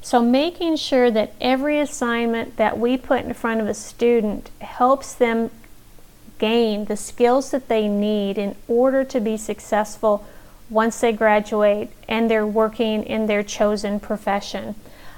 So, 0.02 0.22
making 0.22 0.78
sure 0.78 1.12
that 1.12 1.34
every 1.42 1.80
assignment 1.80 2.58
that 2.58 2.80
we 2.80 2.98
put 2.98 3.26
in 3.26 3.34
front 3.34 3.62
of 3.62 3.68
a 3.68 3.74
student 3.74 4.50
helps 4.62 5.14
them 5.14 5.50
gain 6.40 6.86
the 6.86 6.98
skills 6.98 7.52
that 7.52 7.68
they 7.68 7.88
need 7.88 8.38
in 8.38 8.56
order 8.68 9.04
to 9.04 9.20
be 9.20 9.38
successful 9.38 10.26
once 10.70 11.00
they 11.00 11.12
graduate 11.12 11.90
and 12.08 12.30
they're 12.30 12.46
working 12.46 13.04
in 13.04 13.28
their 13.28 13.44
chosen 13.44 14.00
profession. 14.00 14.76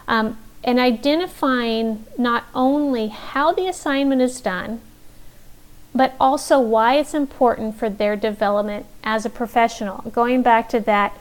Um, 0.08 0.38
and 0.64 0.80
identifying 0.80 2.06
not 2.18 2.46
only 2.54 3.08
how 3.08 3.54
the 3.54 3.68
assignment 3.68 4.22
is 4.22 4.42
done, 4.42 4.82
but 5.94 6.14
also 6.20 6.60
why 6.60 6.96
it's 6.96 7.14
important 7.14 7.76
for 7.76 7.90
their 7.90 8.16
development 8.16 8.86
as 9.04 9.26
a 9.26 9.30
professional. 9.30 10.10
Going 10.12 10.42
back 10.42 10.70
to 10.70 10.80
that, 10.82 11.18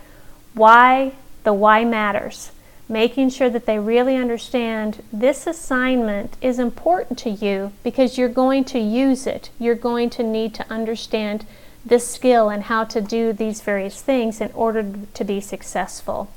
why 0.55 1.13
the 1.45 1.53
why 1.53 1.85
matters. 1.85 2.51
Making 2.89 3.29
sure 3.29 3.51
that 3.51 3.67
they 3.67 3.79
really 3.79 4.17
understand 4.17 5.03
this 5.13 5.47
assignment 5.47 6.37
is 6.41 6.59
important 6.59 7.19
to 7.21 7.31
you 7.31 7.73
because 7.83 8.17
you're 8.17 8.29
going 8.29 8.65
to 8.65 8.79
use 8.79 9.27
it. 9.27 9.51
You're 9.59 9.75
going 9.75 10.09
to 10.11 10.23
need 10.23 10.55
to 10.55 10.71
understand 10.73 11.45
this 11.85 12.09
skill 12.09 12.49
and 12.49 12.65
how 12.65 12.85
to 12.85 13.01
do 13.01 13.33
these 13.33 13.61
various 13.61 14.01
things 14.01 14.41
in 14.41 14.51
order 14.53 14.85
to 15.13 15.25
be 15.25 15.41
successful. 15.41 16.31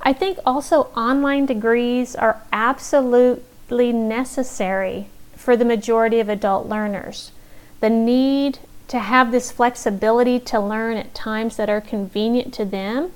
I 0.00 0.12
think 0.12 0.38
also 0.44 0.82
online 0.96 1.46
degrees 1.46 2.14
are 2.14 2.42
absolutely 2.52 3.92
necessary 3.92 5.08
for 5.36 5.56
the 5.56 5.64
majority 5.64 6.20
of 6.20 6.28
adult 6.28 6.68
learners. 6.68 7.32
The 7.80 7.90
need 7.90 8.60
to 8.88 9.00
have 9.00 9.32
this 9.32 9.50
flexibility 9.50 10.38
to 10.38 10.60
learn 10.60 10.96
at 10.96 11.14
times 11.14 11.56
that 11.56 11.70
are 11.70 11.80
convenient 11.80 12.54
to 12.54 12.64
them 12.64 13.12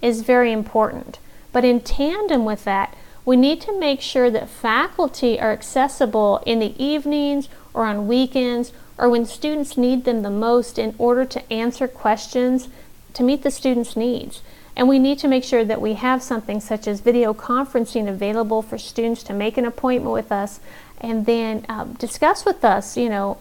is 0.00 0.22
very 0.22 0.52
important. 0.52 1.18
But 1.52 1.64
in 1.64 1.80
tandem 1.80 2.44
with 2.44 2.64
that, 2.64 2.94
we 3.24 3.36
need 3.36 3.60
to 3.62 3.78
make 3.78 4.00
sure 4.00 4.30
that 4.30 4.48
faculty 4.48 5.38
are 5.38 5.52
accessible 5.52 6.42
in 6.46 6.60
the 6.60 6.82
evenings 6.82 7.48
or 7.74 7.84
on 7.84 8.08
weekends 8.08 8.72
or 8.96 9.08
when 9.08 9.26
students 9.26 9.76
need 9.76 10.04
them 10.04 10.22
the 10.22 10.30
most 10.30 10.78
in 10.78 10.94
order 10.98 11.24
to 11.24 11.52
answer 11.52 11.86
questions 11.86 12.68
to 13.14 13.22
meet 13.22 13.42
the 13.42 13.50
students' 13.50 13.96
needs. 13.96 14.42
And 14.76 14.88
we 14.88 14.98
need 14.98 15.18
to 15.18 15.28
make 15.28 15.44
sure 15.44 15.64
that 15.64 15.80
we 15.80 15.94
have 15.94 16.22
something 16.22 16.60
such 16.60 16.86
as 16.86 17.00
video 17.00 17.34
conferencing 17.34 18.08
available 18.08 18.62
for 18.62 18.78
students 18.78 19.22
to 19.24 19.32
make 19.32 19.58
an 19.58 19.64
appointment 19.64 20.12
with 20.12 20.30
us 20.30 20.60
and 21.00 21.26
then 21.26 21.66
um, 21.68 21.94
discuss 21.94 22.44
with 22.44 22.64
us, 22.64 22.96
you 22.96 23.08
know, 23.08 23.38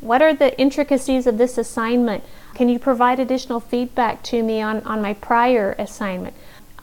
what 0.00 0.20
are 0.20 0.34
the 0.34 0.58
intricacies 0.58 1.26
of 1.26 1.38
this 1.38 1.58
assignment? 1.58 2.24
Can 2.54 2.68
you 2.68 2.78
provide 2.78 3.20
additional 3.20 3.60
feedback 3.60 4.22
to 4.24 4.42
me 4.42 4.60
on, 4.60 4.82
on 4.82 5.00
my 5.00 5.14
prior 5.14 5.74
assignment? 5.78 6.34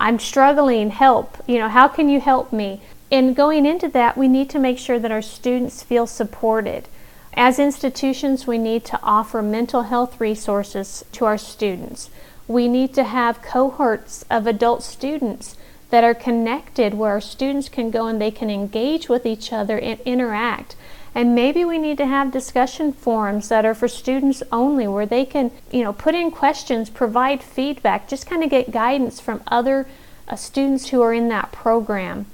I'm 0.06 0.20
struggling, 0.20 0.92
help. 0.92 1.38
You 1.48 1.58
know, 1.58 1.70
how 1.70 1.88
can 1.88 2.10
you 2.10 2.20
help 2.20 2.54
me? 2.54 2.82
And 3.12 3.36
going 3.36 3.66
into 3.66 3.90
that, 3.90 4.18
we 4.18 4.28
need 4.28 4.50
to 4.52 4.60
make 4.60 4.78
sure 4.78 5.00
that 5.00 5.12
our 5.12 5.22
students 5.22 5.84
feel 5.84 6.08
supported. 6.08 6.88
As 7.34 7.60
institutions, 7.60 8.48
we 8.48 8.58
need 8.58 8.86
to 8.86 9.00
offer 9.04 9.42
mental 9.42 9.84
health 9.84 10.22
resources 10.22 11.04
to 11.12 11.26
our 11.26 11.38
students 11.38 12.10
we 12.48 12.68
need 12.68 12.94
to 12.94 13.04
have 13.04 13.42
cohorts 13.42 14.24
of 14.30 14.46
adult 14.46 14.84
students 14.84 15.56
that 15.90 16.04
are 16.04 16.14
connected 16.14 16.94
where 16.94 17.12
our 17.12 17.22
students 17.22 17.70
can 17.70 17.90
go 17.90 18.08
and 18.08 18.22
they 18.22 18.32
can 18.32 18.50
engage 18.50 19.10
with 19.10 19.26
each 19.26 19.52
other 19.52 19.80
and 19.80 20.00
interact. 20.02 20.76
And 21.16 21.34
maybe 21.34 21.64
we 21.64 21.78
need 21.78 21.98
to 22.00 22.06
have 22.06 22.30
discussion 22.30 22.92
forums 22.92 23.48
that 23.48 23.66
are 23.66 23.74
for 23.74 23.88
students 23.88 24.44
only 24.52 24.86
where 24.86 25.06
they 25.06 25.26
can, 25.26 25.50
you 25.72 25.82
know, 25.82 25.94
put 25.94 26.14
in 26.14 26.30
questions, 26.30 26.90
provide 26.90 27.42
feedback, 27.42 28.10
just 28.10 28.28
kind 28.28 28.44
of 28.44 28.50
get 28.50 28.70
guidance 28.70 29.22
from 29.22 29.42
other 29.48 29.88
uh, 30.28 30.36
students 30.36 30.90
who 30.90 31.02
are 31.02 31.14
in 31.14 31.30
that 31.30 31.54
program. 31.54 32.26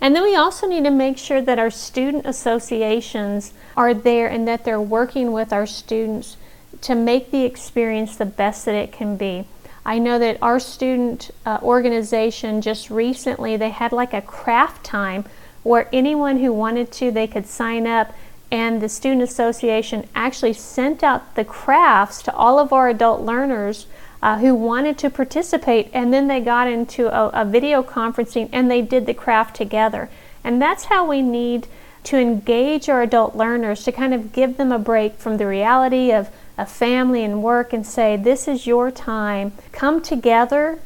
And 0.00 0.16
then 0.16 0.22
we 0.22 0.34
also 0.34 0.66
need 0.66 0.84
to 0.84 0.90
make 0.90 1.18
sure 1.18 1.42
that 1.42 1.58
our 1.58 1.70
student 1.70 2.24
associations 2.24 3.52
are 3.76 3.92
there 3.92 4.28
and 4.28 4.48
that 4.48 4.64
they're 4.64 4.80
working 4.80 5.32
with 5.32 5.52
our 5.52 5.66
students 5.66 6.38
to 6.80 6.94
make 6.94 7.30
the 7.30 7.44
experience 7.44 8.16
the 8.16 8.24
best 8.24 8.64
that 8.64 8.74
it 8.74 8.90
can 8.90 9.18
be. 9.18 9.44
I 9.84 9.98
know 9.98 10.18
that 10.18 10.38
our 10.40 10.58
student 10.58 11.30
uh, 11.44 11.58
organization 11.62 12.62
just 12.62 12.88
recently 12.88 13.58
they 13.58 13.70
had 13.70 13.92
like 13.92 14.14
a 14.14 14.22
craft 14.22 14.84
time 14.84 15.26
where 15.62 15.88
anyone 15.92 16.38
who 16.38 16.52
wanted 16.54 16.90
to 16.92 17.10
they 17.10 17.26
could 17.26 17.46
sign 17.46 17.86
up 17.86 18.14
and 18.50 18.80
the 18.80 18.88
student 18.88 19.22
association 19.22 20.08
actually 20.14 20.52
sent 20.52 21.02
out 21.02 21.34
the 21.34 21.44
crafts 21.44 22.22
to 22.22 22.34
all 22.34 22.58
of 22.58 22.72
our 22.72 22.88
adult 22.88 23.20
learners 23.20 23.86
uh, 24.22 24.38
who 24.38 24.54
wanted 24.54 24.98
to 24.98 25.08
participate 25.08 25.90
and 25.92 26.12
then 26.12 26.28
they 26.28 26.40
got 26.40 26.66
into 26.68 27.06
a, 27.08 27.28
a 27.28 27.44
video 27.44 27.82
conferencing 27.82 28.48
and 28.52 28.70
they 28.70 28.82
did 28.82 29.06
the 29.06 29.14
craft 29.14 29.56
together. 29.56 30.10
And 30.42 30.60
that's 30.60 30.84
how 30.84 31.08
we 31.08 31.22
need 31.22 31.66
to 32.04 32.18
engage 32.18 32.88
our 32.88 33.02
adult 33.02 33.36
learners 33.36 33.84
to 33.84 33.92
kind 33.92 34.14
of 34.14 34.32
give 34.32 34.56
them 34.56 34.72
a 34.72 34.78
break 34.78 35.16
from 35.16 35.36
the 35.36 35.46
reality 35.46 36.12
of, 36.12 36.30
a 36.58 36.66
family 36.66 37.24
and 37.24 37.42
work 37.42 37.72
and 37.72 37.86
say 37.86 38.18
this 38.18 38.46
is 38.46 38.66
your 38.66 38.90
time. 38.90 39.50
Come 39.72 40.02
together 40.02 40.78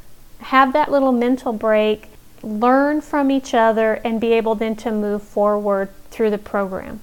have 0.45 0.73
that 0.75 0.91
little 0.91 1.13
mental 1.13 1.53
break 1.53 2.09
learn 2.43 3.01
from 3.01 3.31
each 3.31 3.55
other 3.55 3.95
and 4.05 4.21
be 4.21 4.33
able 4.35 4.55
then 4.55 4.77
to 4.77 4.93
move 4.93 5.23
forward 5.23 5.89
through 6.11 6.31
the 6.31 6.39
program 6.39 7.01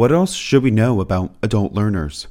what 0.00 0.10
else 0.10 0.32
should 0.32 0.62
we 0.62 0.70
know 0.70 0.98
about 1.02 1.30
adult 1.42 1.74
learners? 1.74 2.26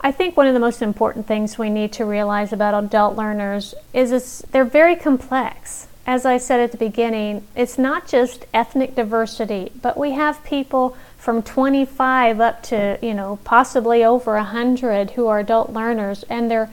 I 0.00 0.10
think 0.10 0.36
one 0.36 0.48
of 0.48 0.54
the 0.54 0.58
most 0.58 0.82
important 0.82 1.24
things 1.24 1.56
we 1.56 1.70
need 1.70 1.92
to 1.92 2.04
realize 2.04 2.52
about 2.52 2.74
adult 2.74 3.14
learners 3.14 3.76
is 3.94 4.44
they're 4.50 4.64
very 4.64 4.96
complex. 4.96 5.86
As 6.04 6.26
I 6.26 6.36
said 6.38 6.58
at 6.58 6.72
the 6.72 6.78
beginning, 6.78 7.46
it's 7.54 7.78
not 7.78 8.08
just 8.08 8.46
ethnic 8.52 8.96
diversity, 8.96 9.70
but 9.80 9.96
we 9.96 10.10
have 10.10 10.42
people 10.42 10.96
from 11.16 11.44
25 11.44 12.40
up 12.40 12.60
to, 12.64 12.98
you 13.00 13.14
know, 13.14 13.38
possibly 13.44 14.02
over 14.02 14.34
100 14.34 15.12
who 15.12 15.28
are 15.28 15.38
adult 15.38 15.70
learners, 15.70 16.24
and 16.24 16.50
they're 16.50 16.70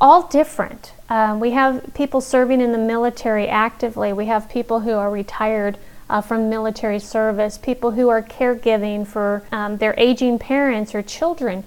all 0.00 0.26
different. 0.28 0.92
Um, 1.10 1.40
we 1.40 1.50
have 1.50 1.92
people 1.92 2.22
serving 2.22 2.62
in 2.62 2.72
the 2.72 2.78
military 2.78 3.48
actively, 3.48 4.14
we 4.14 4.24
have 4.24 4.48
people 4.48 4.80
who 4.80 4.92
are 4.92 5.10
retired 5.10 5.76
uh, 6.08 6.20
from 6.20 6.50
military 6.50 6.98
service, 6.98 7.58
people 7.58 7.92
who 7.92 8.08
are 8.08 8.22
caregiving 8.22 9.06
for 9.06 9.42
um, 9.50 9.78
their 9.78 9.94
aging 9.96 10.38
parents 10.38 10.94
or 10.94 11.02
children. 11.02 11.64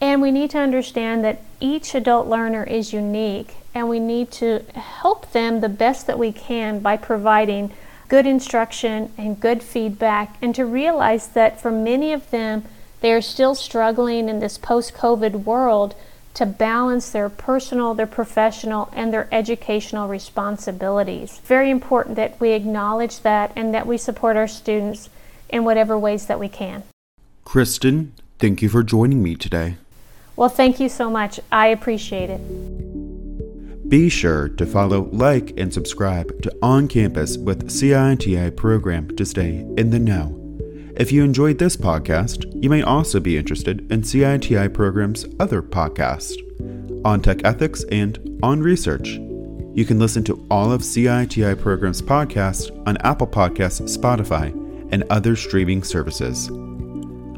And 0.00 0.22
we 0.22 0.30
need 0.30 0.50
to 0.50 0.58
understand 0.58 1.24
that 1.24 1.42
each 1.60 1.94
adult 1.94 2.26
learner 2.26 2.64
is 2.64 2.92
unique, 2.92 3.56
and 3.74 3.88
we 3.88 4.00
need 4.00 4.30
to 4.32 4.60
help 4.74 5.32
them 5.32 5.60
the 5.60 5.68
best 5.68 6.06
that 6.06 6.18
we 6.18 6.32
can 6.32 6.80
by 6.80 6.96
providing 6.96 7.72
good 8.08 8.26
instruction 8.26 9.12
and 9.16 9.38
good 9.38 9.62
feedback, 9.62 10.36
and 10.42 10.54
to 10.54 10.64
realize 10.64 11.28
that 11.28 11.60
for 11.60 11.70
many 11.70 12.12
of 12.12 12.30
them, 12.30 12.64
they 13.02 13.12
are 13.12 13.22
still 13.22 13.54
struggling 13.54 14.28
in 14.28 14.40
this 14.40 14.58
post 14.58 14.94
COVID 14.94 15.44
world 15.44 15.94
to 16.34 16.46
balance 16.46 17.10
their 17.10 17.28
personal, 17.28 17.94
their 17.94 18.06
professional, 18.06 18.88
and 18.92 19.12
their 19.12 19.28
educational 19.32 20.08
responsibilities. 20.08 21.38
Very 21.44 21.70
important 21.70 22.16
that 22.16 22.38
we 22.40 22.50
acknowledge 22.50 23.20
that 23.20 23.52
and 23.56 23.74
that 23.74 23.86
we 23.86 23.98
support 23.98 24.36
our 24.36 24.48
students 24.48 25.10
in 25.48 25.64
whatever 25.64 25.98
ways 25.98 26.26
that 26.26 26.38
we 26.38 26.48
can. 26.48 26.82
Kristen, 27.44 28.12
thank 28.38 28.62
you 28.62 28.68
for 28.68 28.82
joining 28.82 29.22
me 29.22 29.34
today. 29.34 29.76
Well, 30.36 30.48
thank 30.48 30.80
you 30.80 30.88
so 30.88 31.10
much. 31.10 31.40
I 31.50 31.66
appreciate 31.66 32.30
it. 32.30 33.88
Be 33.88 34.08
sure 34.08 34.48
to 34.50 34.64
follow, 34.64 35.08
like, 35.10 35.52
and 35.58 35.74
subscribe 35.74 36.40
to 36.42 36.56
On 36.62 36.86
Campus 36.86 37.36
with 37.36 37.68
CITI 37.68 38.56
program 38.56 39.14
to 39.16 39.26
stay 39.26 39.66
in 39.76 39.90
the 39.90 39.98
know. 39.98 40.39
If 41.00 41.10
you 41.10 41.24
enjoyed 41.24 41.56
this 41.56 41.78
podcast, 41.78 42.62
you 42.62 42.68
may 42.68 42.82
also 42.82 43.20
be 43.20 43.38
interested 43.38 43.90
in 43.90 44.02
CITI 44.02 44.68
Program's 44.74 45.24
other 45.40 45.62
podcasts 45.62 46.36
on 47.06 47.22
tech 47.22 47.42
ethics 47.42 47.82
and 47.90 48.38
on 48.42 48.60
research. 48.60 49.08
You 49.72 49.86
can 49.86 49.98
listen 49.98 50.22
to 50.24 50.46
all 50.50 50.70
of 50.70 50.82
CITI 50.82 51.58
Program's 51.58 52.02
podcasts 52.02 52.70
on 52.86 52.98
Apple 52.98 53.26
Podcasts, 53.26 53.96
Spotify, 53.96 54.50
and 54.92 55.02
other 55.08 55.36
streaming 55.36 55.84
services. 55.84 56.50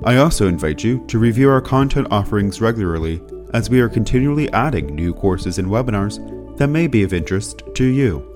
I 0.02 0.16
also 0.16 0.48
invite 0.48 0.82
you 0.82 1.06
to 1.06 1.20
review 1.20 1.48
our 1.48 1.60
content 1.60 2.08
offerings 2.10 2.60
regularly 2.60 3.22
as 3.54 3.70
we 3.70 3.80
are 3.80 3.88
continually 3.88 4.52
adding 4.52 4.92
new 4.92 5.14
courses 5.14 5.58
and 5.58 5.68
webinars 5.68 6.18
that 6.58 6.66
may 6.66 6.88
be 6.88 7.04
of 7.04 7.14
interest 7.14 7.62
to 7.76 7.84
you. 7.84 8.28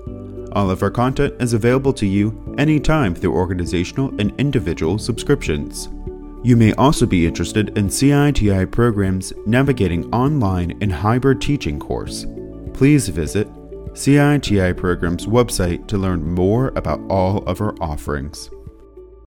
All 0.53 0.71
of 0.71 0.81
our 0.81 0.91
content 0.91 1.35
is 1.39 1.53
available 1.53 1.93
to 1.93 2.05
you 2.05 2.55
anytime 2.57 3.13
through 3.13 3.33
organizational 3.33 4.09
and 4.19 4.33
individual 4.39 4.97
subscriptions. 4.97 5.89
You 6.43 6.55
may 6.55 6.73
also 6.73 7.05
be 7.05 7.27
interested 7.27 7.77
in 7.77 7.89
CITI 7.89 8.71
programs 8.71 9.33
navigating 9.45 10.13
online 10.13 10.77
and 10.81 10.91
hybrid 10.91 11.41
teaching 11.41 11.79
course. 11.79 12.25
Please 12.73 13.09
visit 13.09 13.47
CITI 13.93 14.77
Program's 14.77 15.25
website 15.25 15.87
to 15.87 15.97
learn 15.97 16.23
more 16.23 16.71
about 16.75 17.01
all 17.09 17.39
of 17.45 17.59
our 17.59 17.75
offerings. 17.81 18.49